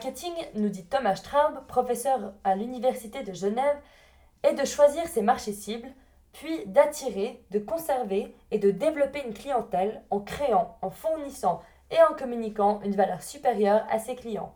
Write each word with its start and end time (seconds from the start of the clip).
marketing, 0.00 0.32
nous 0.54 0.70
dit 0.70 0.86
Thomas 0.86 1.16
Straub, 1.16 1.66
professeur 1.66 2.32
à 2.42 2.56
l'Université 2.56 3.22
de 3.22 3.34
Genève, 3.34 3.76
est 4.42 4.54
de 4.54 4.64
choisir 4.64 5.06
ses 5.06 5.20
marchés 5.20 5.52
cibles, 5.52 5.92
puis 6.32 6.64
d'attirer, 6.64 7.44
de 7.50 7.58
conserver 7.58 8.34
et 8.50 8.58
de 8.58 8.70
développer 8.70 9.22
une 9.26 9.34
clientèle 9.34 10.02
en 10.08 10.20
créant, 10.20 10.78
en 10.80 10.88
fournissant 10.88 11.60
et 11.90 11.98
en 12.10 12.14
communiquant 12.14 12.80
une 12.82 12.96
valeur 12.96 13.20
supérieure 13.22 13.84
à 13.90 13.98
ses 13.98 14.16
clients. 14.16 14.54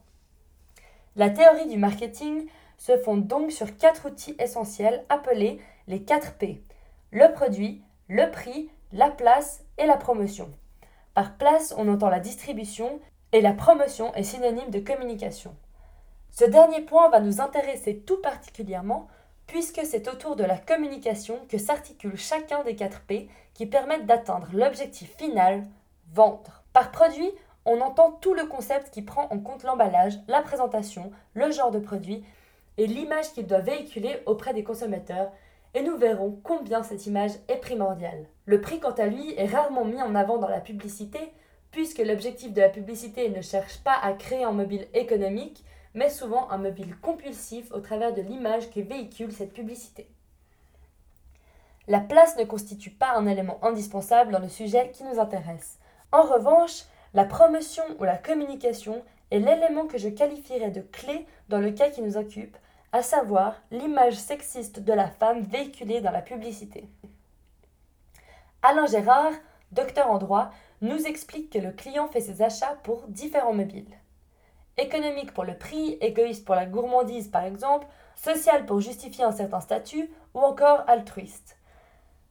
La 1.15 1.29
théorie 1.29 1.69
du 1.69 1.77
marketing 1.77 2.47
se 2.79 2.97
fonde 2.97 3.27
donc 3.27 3.53
sur 3.53 3.77
quatre 3.77 4.09
outils 4.09 4.37
essentiels 4.39 5.05
appelés 5.11 5.61
les 5.89 6.05
4 6.05 6.39
P. 6.39 6.65
Le 7.11 7.31
produit, 7.35 7.83
le 8.09 8.31
prix, 8.31 8.71
la 8.95 9.11
place 9.11 9.63
et 9.76 9.85
la 9.85 9.99
promotion. 9.99 10.51
Par 11.13 11.37
place, 11.37 11.75
on 11.76 11.89
entend 11.89 12.09
la 12.09 12.21
distribution 12.21 12.99
et 13.35 13.41
la 13.41 13.53
promotion 13.53 14.15
est 14.15 14.23
synonyme 14.23 14.71
de 14.71 14.79
communication. 14.79 15.57
Ce 16.31 16.45
dernier 16.45 16.83
point 16.83 17.11
va 17.11 17.19
nous 17.19 17.41
intéresser 17.41 17.99
tout 17.99 18.23
particulièrement 18.23 19.09
puisque 19.49 19.81
c'est 19.85 20.07
autour 20.07 20.37
de 20.37 20.45
la 20.45 20.57
communication 20.57 21.41
que 21.49 21.59
s'articule 21.59 22.17
chacun 22.17 22.63
des 22.63 22.77
4 22.77 23.01
P 23.01 23.29
qui 23.53 23.67
permettent 23.67 24.07
d'atteindre 24.07 24.47
l'objectif 24.53 25.17
final, 25.17 25.65
vendre. 26.13 26.63
Par 26.73 26.93
produit, 26.93 27.29
on 27.65 27.81
entend 27.81 28.13
tout 28.13 28.35
le 28.35 28.47
concept 28.47 28.91
qui 28.91 29.03
prend 29.03 29.27
en 29.31 29.41
compte 29.41 29.65
l'emballage, 29.65 30.21
la 30.29 30.41
présentation, 30.41 31.11
le 31.35 31.51
genre 31.51 31.73
de 31.73 31.81
produit 31.81 32.25
et 32.79 32.87
l'image 32.87 33.33
qu'il 33.33 33.48
doit 33.48 33.59
véhiculer 33.59 34.23
auprès 34.27 34.55
des 34.55 34.62
consommateurs, 34.62 35.33
et 35.75 35.83
nous 35.83 35.97
verrons 35.97 36.39
combien 36.45 36.85
cette 36.85 37.07
image 37.07 37.33
est 37.48 37.57
primordiale. 37.57 38.27
Le 38.47 38.61
prix, 38.61 38.79
quant 38.79 38.93
à 38.93 39.07
lui, 39.07 39.35
est 39.37 39.47
rarement 39.47 39.85
mis 39.85 40.01
en 40.01 40.15
avant 40.15 40.39
dans 40.39 40.48
la 40.48 40.61
publicité, 40.61 41.33
puisque 41.75 41.98
l'objectif 41.98 42.53
de 42.53 42.61
la 42.61 42.69
publicité 42.69 43.28
ne 43.30 43.42
cherche 43.42 43.78
pas 43.78 43.98
à 44.00 44.12
créer 44.12 44.44
un 44.44 44.53
mobile 44.53 44.86
économique, 44.94 45.64
mais 45.92 46.08
souvent 46.08 46.48
un 46.50 46.58
mobile 46.58 46.97
compulsif 47.03 47.72
au 47.72 47.80
travers 47.80 48.14
de 48.14 48.22
l'image 48.22 48.70
que 48.70 48.78
véhicule 48.78 49.33
cette 49.33 49.53
publicité. 49.53 50.08
La 51.89 51.98
place 51.98 52.36
ne 52.36 52.45
constitue 52.45 52.91
pas 52.91 53.17
un 53.17 53.27
élément 53.27 53.58
indispensable 53.64 54.30
dans 54.30 54.39
le 54.39 54.48
sujet 54.48 54.92
qui 54.92 55.02
nous 55.02 55.19
intéresse. 55.19 55.80
En 56.12 56.22
revanche, 56.22 56.84
la 57.12 57.25
promotion 57.25 57.83
ou 57.98 58.05
la 58.05 58.19
communication 58.19 59.02
est 59.33 59.41
l'élément 59.41 59.86
que 59.86 59.98
je 59.98 60.08
qualifierais 60.08 60.70
de 60.70 60.80
clé 60.80 61.27
dans 61.48 61.58
le 61.58 61.72
cas 61.72 61.91
qui 61.91 62.02
nous 62.02 62.17
occupe, 62.17 62.56
à 62.92 63.02
savoir 63.02 63.56
l'image 63.72 64.14
sexiste 64.14 64.78
de 64.78 64.92
la 64.92 65.08
femme 65.08 65.42
véhiculée 65.42 66.00
dans 66.00 66.12
la 66.12 66.22
publicité. 66.22 66.89
Alain 68.62 68.86
Gérard, 68.86 69.33
docteur 69.72 70.08
en 70.08 70.19
droit, 70.19 70.52
nous 70.80 71.06
explique 71.06 71.50
que 71.50 71.58
le 71.58 71.72
client 71.72 72.08
fait 72.08 72.20
ses 72.20 72.42
achats 72.42 72.78
pour 72.83 73.06
différents 73.08 73.55
mobiles. 73.55 73.98
Économique 74.77 75.33
pour 75.33 75.44
le 75.44 75.56
prix, 75.56 75.98
égoïste 76.00 76.44
pour 76.44 76.55
la 76.55 76.67
gourmandise 76.67 77.28
par 77.28 77.44
exemple, 77.44 77.86
social 78.17 78.67
pour 78.67 78.80
justifier 78.80 79.25
un 79.25 79.33
certain 79.33 79.61
statut 79.61 80.11
ou 80.34 80.41
encore 80.41 80.83
altruiste. 80.89 81.56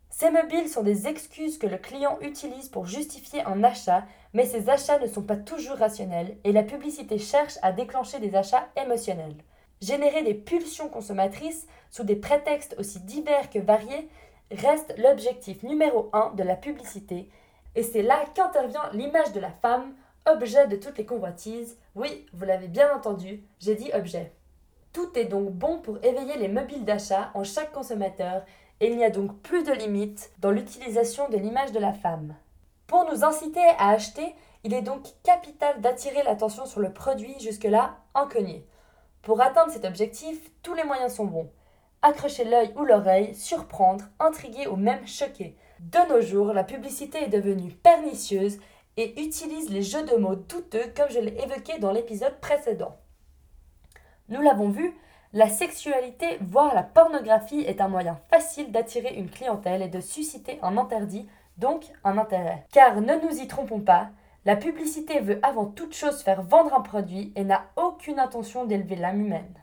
Ces 0.10 0.30
mobiles 0.30 0.70
sont 0.70 0.84
des 0.84 1.08
excuses 1.08 1.58
que 1.58 1.66
le 1.66 1.78
client 1.78 2.20
utilise 2.22 2.70
pour 2.70 2.86
justifier 2.86 3.42
un 3.46 3.64
achat, 3.64 4.06
mais 4.34 4.46
ces 4.46 4.70
achats 4.70 5.00
ne 5.00 5.08
sont 5.08 5.24
pas 5.24 5.38
toujours 5.38 5.78
rationnels 5.78 6.38
et 6.44 6.52
la 6.52 6.64
publicité 6.64 7.18
cherche 7.18 7.58
à 7.64 7.72
déclencher 7.72 8.20
des 8.20 8.36
achats 8.36 8.68
émotionnels. 8.80 9.36
Générer 9.82 10.22
des 10.22 10.36
pulsions 10.36 10.88
consommatrices 10.88 11.66
sous 11.90 12.04
des 12.04 12.16
prétextes 12.16 12.76
aussi 12.78 13.00
divers 13.00 13.50
que 13.50 13.60
variés 13.60 14.08
reste 14.52 14.94
l'objectif 14.98 15.64
numéro 15.64 16.10
un 16.14 16.32
de 16.36 16.44
la 16.44 16.56
publicité, 16.56 17.28
et 17.76 17.84
c'est 17.84 18.02
là 18.02 18.24
qu'intervient 18.34 18.90
l'image 18.94 19.32
de 19.34 19.40
la 19.40 19.52
femme, 19.52 19.94
objet 20.26 20.68
de 20.68 20.76
toutes 20.76 20.98
les 20.98 21.06
convoitises. 21.06 21.78
Oui, 21.96 22.26
vous 22.34 22.46
l'avez 22.46 22.68
bien 22.68 22.96
entendu, 22.96 23.44
j'ai 23.60 23.76
dit 23.76 23.92
objet. 23.94 24.34
Tout 24.94 25.18
est 25.18 25.26
donc 25.26 25.52
bon 25.52 25.80
pour 25.80 25.98
éveiller 26.04 26.38
les 26.38 26.48
mobiles 26.48 26.86
d'achat 26.86 27.32
en 27.34 27.44
chaque 27.44 27.72
consommateur, 27.72 28.44
et 28.80 28.92
il 28.92 28.98
n'y 28.98 29.06
a 29.06 29.10
donc 29.10 29.40
plus 29.42 29.64
de 29.64 29.72
limite 29.72 30.32
dans 30.40 30.52
l'utilisation 30.52 31.30
de 31.30 31.38
l'image 31.38 31.72
de 31.72 31.80
la 31.80 31.94
femme. 31.94 32.36
Pour 32.88 33.10
nous 33.12 33.24
inciter 33.24 33.64
à 33.80 33.90
acheter, 33.90 34.36
il 34.64 34.74
est 34.74 34.82
donc 34.82 35.08
capital 35.24 35.82
d'attirer 35.82 36.24
l'attention 36.24 36.66
sur 36.66 36.80
le 36.80 36.94
produit 36.94 37.40
jusque-là 37.40 37.98
inconnu. 38.14 38.62
Pour 39.22 39.42
atteindre 39.42 39.72
cet 39.72 39.86
objectif, 39.86 40.52
tous 40.62 40.74
les 40.74 40.84
moyens 40.84 41.16
sont 41.16 41.26
bons. 41.26 41.50
Accrocher 42.06 42.44
l'œil 42.44 42.74
ou 42.76 42.84
l'oreille, 42.84 43.34
surprendre, 43.34 44.04
intriguer 44.20 44.68
ou 44.68 44.76
même 44.76 45.08
choquer. 45.08 45.56
De 45.80 46.10
nos 46.10 46.22
jours, 46.22 46.52
la 46.52 46.66
publicité 46.66 47.24
est 47.24 47.30
devenue 47.30 47.72
pernicieuse 47.72 48.60
et 48.98 49.22
utilise 49.22 49.70
les 49.70 49.82
jeux 49.82 50.04
de 50.04 50.18
mots 50.18 50.36
douteux 50.36 50.92
comme 50.98 51.10
je 51.10 51.20
l'ai 51.20 51.42
évoqué 51.42 51.80
dans 51.80 51.94
l'épisode 51.94 52.40
précédent. 52.42 52.98
Nous 54.28 54.42
l'avons 54.42 54.68
vu, 54.70 54.94
la 55.32 55.48
sexualité, 55.48 56.38
voire 56.42 56.76
la 56.76 56.84
pornographie 56.84 57.62
est 57.62 57.80
un 57.80 57.88
moyen 57.88 58.20
facile 58.30 58.74
d'attirer 58.74 59.16
une 59.16 59.30
clientèle 59.30 59.82
et 59.82 59.88
de 59.88 60.02
susciter 60.02 60.60
un 60.62 60.78
interdit, 60.78 61.26
donc 61.58 61.86
un 62.04 62.18
intérêt. 62.18 62.66
Car 62.74 63.00
ne 63.00 63.16
nous 63.16 63.40
y 63.40 63.48
trompons 63.48 63.80
pas, 63.80 64.10
la 64.44 64.58
publicité 64.58 65.22
veut 65.22 65.40
avant 65.42 65.68
toute 65.68 65.96
chose 65.96 66.22
faire 66.22 66.44
vendre 66.44 66.74
un 66.74 66.82
produit 66.82 67.32
et 67.38 67.46
n'a 67.46 67.66
aucune 67.78 68.20
intention 68.20 68.66
d'élever 68.66 68.98
l'âme 68.98 69.22
humaine. 69.22 69.54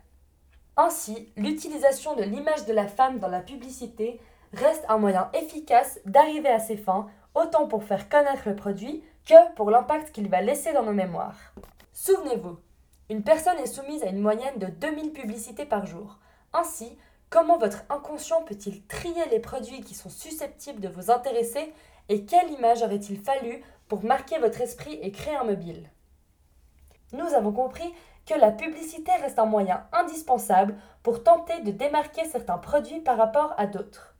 Ainsi, 0.82 1.30
l'utilisation 1.36 2.16
de 2.16 2.22
l'image 2.22 2.64
de 2.64 2.72
la 2.72 2.88
femme 2.88 3.18
dans 3.18 3.28
la 3.28 3.40
publicité 3.40 4.18
reste 4.54 4.82
un 4.88 4.96
moyen 4.96 5.30
efficace 5.34 6.00
d'arriver 6.06 6.48
à 6.48 6.58
ses 6.58 6.78
fins, 6.78 7.06
autant 7.34 7.68
pour 7.68 7.84
faire 7.84 8.08
connaître 8.08 8.48
le 8.48 8.56
produit 8.56 9.04
que 9.26 9.54
pour 9.56 9.70
l'impact 9.70 10.10
qu'il 10.10 10.30
va 10.30 10.40
laisser 10.40 10.72
dans 10.72 10.82
nos 10.82 10.94
mémoires. 10.94 11.36
Souvenez-vous, 11.92 12.56
une 13.10 13.22
personne 13.22 13.58
est 13.58 13.66
soumise 13.66 14.02
à 14.04 14.08
une 14.08 14.22
moyenne 14.22 14.56
de 14.56 14.68
2000 14.68 15.12
publicités 15.12 15.66
par 15.66 15.84
jour. 15.84 16.18
Ainsi, 16.54 16.96
comment 17.28 17.58
votre 17.58 17.82
inconscient 17.90 18.42
peut-il 18.44 18.82
trier 18.86 19.26
les 19.30 19.38
produits 19.38 19.82
qui 19.82 19.94
sont 19.94 20.08
susceptibles 20.08 20.80
de 20.80 20.88
vous 20.88 21.10
intéresser 21.10 21.74
et 22.08 22.24
quelle 22.24 22.52
image 22.52 22.82
aurait-il 22.82 23.20
fallu 23.20 23.62
pour 23.86 24.02
marquer 24.02 24.38
votre 24.38 24.62
esprit 24.62 24.98
et 25.02 25.12
créer 25.12 25.36
un 25.36 25.44
mobile? 25.44 25.90
Nous 27.12 27.34
avons 27.34 27.52
compris 27.52 27.92
la 28.34 28.52
publicité 28.52 29.12
reste 29.20 29.38
un 29.38 29.46
moyen 29.46 29.84
indispensable 29.92 30.76
pour 31.02 31.22
tenter 31.22 31.60
de 31.62 31.70
démarquer 31.70 32.24
certains 32.24 32.58
produits 32.58 33.00
par 33.00 33.16
rapport 33.16 33.54
à 33.56 33.66
d'autres. 33.66 34.14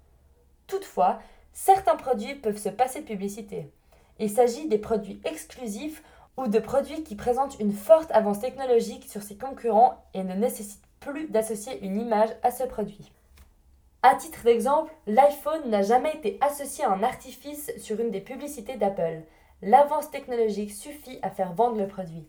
Toutefois, 0.67 1.19
certains 1.53 1.97
produits 1.97 2.35
peuvent 2.35 2.57
se 2.57 2.69
passer 2.69 3.01
de 3.01 3.07
publicité. 3.07 3.71
Il 4.19 4.31
s'agit 4.31 4.69
des 4.69 4.79
produits 4.79 5.21
exclusifs 5.25 6.03
ou 6.37 6.47
de 6.47 6.59
produits 6.59 7.03
qui 7.03 7.17
présentent 7.17 7.59
une 7.59 7.73
forte 7.73 8.11
avance 8.13 8.41
technologique 8.41 9.09
sur 9.09 9.23
ses 9.23 9.37
concurrents 9.37 10.05
et 10.15 10.23
ne 10.23 10.35
nécessitent 10.35 10.85
plus 11.01 11.29
d'associer 11.29 11.83
une 11.85 12.01
image 12.01 12.31
à 12.43 12.51
ce 12.51 12.65
produit. 12.65 13.13
À 14.03 14.15
titre 14.15 14.45
d'exemple, 14.45 14.93
l'iPhone 15.07 15.69
n'a 15.69 15.83
jamais 15.83 16.15
été 16.15 16.39
associé 16.41 16.85
à 16.85 16.91
un 16.91 17.03
artifice 17.03 17.73
sur 17.79 18.01
une 18.01 18.11
des 18.11 18.21
publicités 18.21 18.77
d'Apple 18.77 19.23
l'avance 19.63 20.11
technologique 20.11 20.73
suffit 20.73 21.19
à 21.23 21.31
faire 21.31 21.53
vendre 21.53 21.77
le 21.77 21.87
produit. 21.87 22.27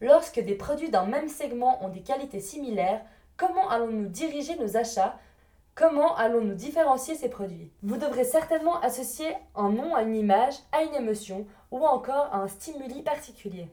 Lorsque 0.00 0.40
des 0.40 0.54
produits 0.54 0.90
d'un 0.90 1.04
même 1.04 1.28
segment 1.28 1.84
ont 1.84 1.88
des 1.88 2.00
qualités 2.00 2.40
similaires, 2.40 3.02
comment 3.36 3.68
allons-nous 3.68 4.08
diriger 4.08 4.56
nos 4.56 4.76
achats? 4.76 5.18
Comment 5.74 6.16
allons-nous 6.16 6.54
différencier 6.54 7.14
ces 7.14 7.28
produits? 7.28 7.70
Vous 7.82 7.98
devrez 7.98 8.24
certainement 8.24 8.80
associer 8.80 9.28
un 9.54 9.70
nom 9.70 9.94
à 9.94 10.02
une 10.02 10.16
image, 10.16 10.54
à 10.72 10.82
une 10.82 10.94
émotion 10.94 11.46
ou 11.70 11.84
encore 11.84 12.28
à 12.32 12.38
un 12.38 12.48
stimuli 12.48 13.02
particulier. 13.02 13.68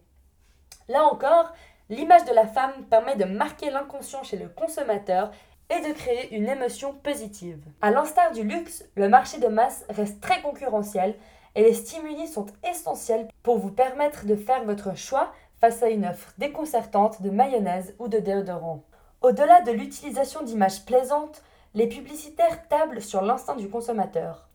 Là 0.90 1.06
encore, 1.06 1.54
l'image 1.90 2.26
de 2.26 2.34
la 2.34 2.46
femme 2.46 2.86
permet 2.90 3.16
de 3.16 3.26
marquer 3.26 3.72
l'inconscient 3.72 4.24
chez 4.24 4.38
le 4.38 4.50
consommateur 4.50 5.32
et 5.70 5.82
de 5.88 5.94
créer 5.94 6.36
une 6.36 6.48
émotion 6.48 6.94
positive. 6.94 7.62
À 7.82 7.92
l'instar 7.92 8.32
du 8.32 8.44
luxe, 8.44 8.86
le 8.96 9.10
marché 9.10 9.40
de 9.40 9.48
masse 9.48 9.86
reste 9.90 10.22
très 10.22 10.42
concurrentiel 10.42 11.16
et 11.56 11.64
les 11.64 11.74
stimuli 11.74 12.28
sont 12.28 12.46
essentiels 12.70 13.28
pour 13.44 13.58
vous 13.58 13.72
permettre 13.72 14.26
de 14.26 14.36
faire 14.36 14.64
votre 14.64 14.96
choix 14.96 15.34
face 15.60 15.82
à 15.84 15.90
une 15.90 16.06
offre 16.06 16.34
déconcertante 16.38 17.22
de 17.22 17.30
mayonnaise 17.30 17.96
ou 18.00 18.08
de 18.08 18.20
déodorant. 18.20 18.84
Au-delà 19.22 19.62
de 19.62 19.72
l'utilisation 19.72 20.44
d'images 20.44 20.86
plaisantes, 20.86 21.44
les 21.74 21.88
publicitaires 21.88 22.68
tablent 22.68 23.02
sur 23.02 23.22
l'instinct 23.22 23.56
du 23.56 23.70
consommateur. 23.70 24.48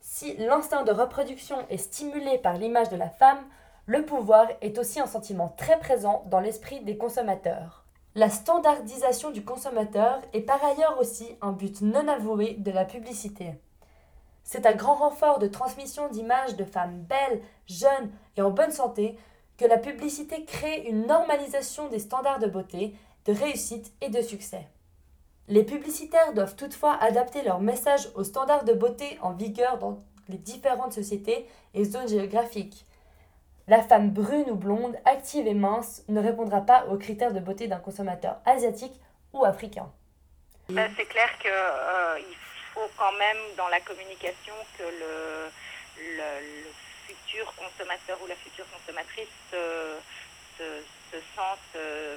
Si 0.00 0.36
l'instinct 0.36 0.84
de 0.84 0.92
reproduction 0.92 1.56
est 1.68 1.76
stimulé 1.76 2.38
par 2.38 2.54
l'image 2.54 2.88
de 2.88 2.96
la 2.96 3.08
femme, 3.08 3.40
le 3.86 4.04
pouvoir 4.04 4.46
est 4.60 4.78
aussi 4.78 5.00
un 5.00 5.06
sentiment 5.06 5.54
très 5.56 5.78
présent 5.78 6.24
dans 6.26 6.40
l'esprit 6.40 6.80
des 6.80 6.96
consommateurs. 6.96 7.84
La 8.14 8.28
standardisation 8.28 9.30
du 9.30 9.44
consommateur 9.44 10.20
est 10.32 10.40
par 10.40 10.64
ailleurs 10.64 10.98
aussi 10.98 11.36
un 11.40 11.52
but 11.52 11.80
non 11.80 12.08
avoué 12.08 12.54
de 12.54 12.70
la 12.70 12.84
publicité. 12.84 13.54
C'est 14.42 14.66
à 14.66 14.72
grand 14.72 14.94
renfort 14.94 15.38
de 15.38 15.46
transmission 15.46 16.08
d'images 16.08 16.56
de 16.56 16.64
femmes 16.64 17.04
belles, 17.08 17.40
jeunes 17.66 18.10
et 18.36 18.42
en 18.42 18.50
bonne 18.50 18.72
santé 18.72 19.16
que 19.60 19.66
la 19.66 19.76
publicité 19.76 20.46
crée 20.46 20.84
une 20.88 21.06
normalisation 21.06 21.88
des 21.88 21.98
standards 21.98 22.38
de 22.38 22.46
beauté, 22.46 22.94
de 23.26 23.34
réussite 23.34 23.92
et 24.00 24.08
de 24.08 24.22
succès. 24.22 24.66
Les 25.48 25.64
publicitaires 25.64 26.32
doivent 26.32 26.56
toutefois 26.56 26.94
adapter 26.94 27.42
leur 27.42 27.60
message 27.60 28.08
aux 28.14 28.24
standards 28.24 28.64
de 28.64 28.72
beauté 28.72 29.18
en 29.20 29.32
vigueur 29.32 29.76
dans 29.76 29.98
les 30.30 30.38
différentes 30.38 30.94
sociétés 30.94 31.46
et 31.74 31.84
zones 31.84 32.08
géographiques. 32.08 32.86
La 33.68 33.82
femme 33.82 34.10
brune 34.10 34.50
ou 34.50 34.54
blonde, 34.54 34.96
active 35.04 35.46
et 35.46 35.54
mince, 35.54 36.04
ne 36.08 36.22
répondra 36.22 36.62
pas 36.62 36.86
aux 36.86 36.96
critères 36.96 37.34
de 37.34 37.40
beauté 37.40 37.68
d'un 37.68 37.80
consommateur 37.80 38.38
asiatique 38.46 38.98
ou 39.34 39.44
africain. 39.44 39.92
C'est 40.68 41.04
clair 41.04 41.38
qu'il 41.38 41.50
euh, 41.50 42.18
faut 42.72 42.88
quand 42.96 43.12
même 43.12 43.56
dans 43.58 43.68
la 43.68 43.80
communication 43.80 44.54
que 44.78 44.84
le, 44.84 45.50
le, 46.16 46.70
consommateur 47.56 48.18
ou 48.22 48.26
la 48.26 48.36
future 48.36 48.66
consommatrice 48.70 49.28
se, 49.50 49.96
se, 50.58 51.16
sente 51.34 51.58
euh, 51.76 52.16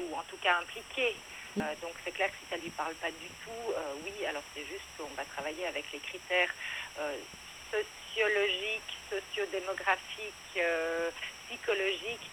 ou 0.00 0.14
en 0.14 0.22
tout 0.28 0.36
cas 0.42 0.58
impliqué. 0.60 1.16
Euh, 1.58 1.62
donc 1.82 1.92
c'est 2.04 2.12
clair 2.12 2.30
que 2.30 2.36
si 2.36 2.50
ça 2.50 2.56
ne 2.56 2.62
lui 2.62 2.70
parle 2.70 2.94
pas 2.94 3.10
du 3.10 3.28
tout, 3.44 3.74
oui, 4.04 4.26
alors 4.26 4.42
c'est 4.54 4.64
juste 4.64 4.84
qu'on 4.96 5.12
va 5.14 5.24
travailler 5.24 5.66
avec 5.66 5.84
les 5.92 5.98
critères 5.98 6.52
sociologiques, 7.70 8.96
sociodémographiques, 9.10 10.60
psychologiques 11.48 12.30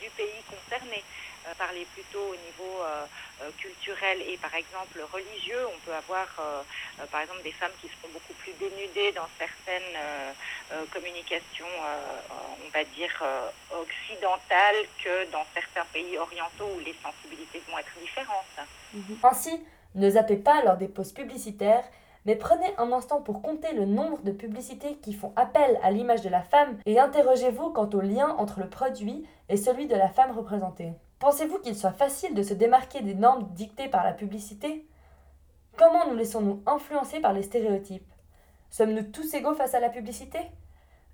du 0.00 0.10
pays 0.10 0.42
concerné. 0.48 1.02
Euh, 1.46 1.54
parler 1.58 1.86
plutôt 1.94 2.18
au 2.18 2.34
niveau 2.34 2.82
euh, 2.82 3.06
euh, 3.42 3.50
culturel 3.58 4.20
et 4.22 4.36
par 4.38 4.54
exemple 4.54 5.00
religieux. 5.12 5.66
On 5.72 5.78
peut 5.84 5.94
avoir 5.94 6.26
par 7.12 7.20
exemple 7.20 7.42
des 7.42 7.52
femmes 7.52 7.72
qui 7.80 7.88
seront 7.88 8.12
beaucoup 8.12 8.32
plus 8.34 8.52
dénudées 8.54 9.12
dans 9.12 9.28
certaines 9.38 9.82
communications, 10.90 11.66
on 12.64 12.68
va 12.70 12.84
dire, 12.84 13.22
occidentales 13.70 14.86
que 15.04 15.30
dans 15.30 15.44
certains 15.54 15.84
pays 15.92 16.16
orientaux 16.18 16.68
où 16.76 16.80
les 16.80 16.94
sensibilités 17.02 17.62
vont 17.68 17.78
être 17.78 17.92
différentes. 18.00 18.58
Mhm. 18.94 19.18
Ainsi, 19.22 19.64
ne 19.94 20.10
zappez 20.10 20.36
pas 20.36 20.62
lors 20.62 20.76
des 20.76 20.88
pauses 20.88 21.12
publicitaires 21.12 21.84
mais 22.24 22.34
prenez 22.34 22.74
un 22.78 22.90
instant 22.92 23.20
pour 23.20 23.40
compter 23.40 23.72
le 23.72 23.84
nombre 23.84 24.20
de 24.22 24.32
publicités 24.32 24.96
qui 24.96 25.12
font 25.12 25.32
appel 25.36 25.78
à 25.82 25.92
l'image 25.92 26.22
de 26.22 26.28
la 26.28 26.42
femme 26.42 26.76
et 26.84 26.98
interrogez-vous 26.98 27.70
quant 27.70 27.88
au 27.90 28.00
lien 28.00 28.34
entre 28.38 28.58
le 28.58 28.68
produit 28.68 29.24
et 29.48 29.56
celui 29.56 29.86
de 29.86 29.94
la 29.94 30.08
femme 30.08 30.36
représentée. 30.36 30.92
Pensez-vous 31.18 31.58
qu'il 31.60 31.74
soit 31.74 31.92
facile 31.92 32.34
de 32.34 32.42
se 32.42 32.52
démarquer 32.52 33.00
des 33.00 33.14
normes 33.14 33.48
dictées 33.54 33.88
par 33.88 34.04
la 34.04 34.12
publicité? 34.12 34.86
Comment 35.78 36.06
nous 36.06 36.14
laissons-nous 36.14 36.62
influencer 36.66 37.20
par 37.20 37.32
les 37.32 37.42
stéréotypes? 37.42 38.12
Sommes-nous 38.70 39.04
tous 39.04 39.32
égaux 39.32 39.54
face 39.54 39.74
à 39.74 39.80
la 39.80 39.88
publicité? 39.88 40.38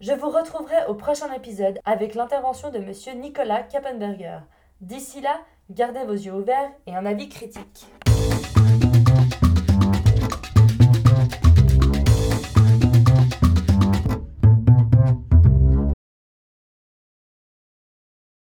Je 0.01 0.13
vous 0.13 0.31
retrouverai 0.31 0.87
au 0.89 0.95
prochain 0.95 1.33
épisode 1.33 1.79
avec 1.85 2.17
l'intervention 2.17 2.71
de 2.71 2.79
M. 2.79 3.21
Nicolas 3.21 3.63
Kappenberger. 3.63 4.41
D'ici 4.81 5.21
là, 5.21 5.41
gardez 5.71 6.03
vos 6.03 6.15
yeux 6.15 6.35
ouverts 6.35 6.73
et 6.89 6.97
un 6.97 7.07
avis 7.07 7.29
critique. 7.29 7.87